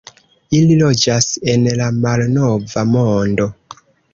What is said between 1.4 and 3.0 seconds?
en la Malnova